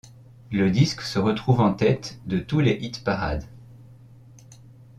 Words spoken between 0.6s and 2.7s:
disque se retrouve en tête de tous